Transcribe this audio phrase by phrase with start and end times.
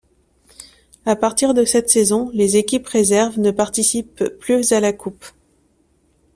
[1.05, 5.23] À partir de cette saison, les équipes réserves ne participent plus à la Coupe.